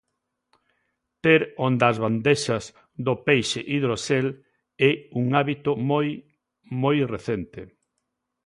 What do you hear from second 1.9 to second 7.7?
as bandexas do peixe hidroxel é un hábito moi, moi recente.